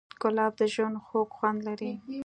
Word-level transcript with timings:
ګلاب 0.21 0.53
د 0.59 0.61
ژوند 0.73 0.97
خوږ 1.05 1.29
خوند 1.37 1.59
لري. 1.67 1.91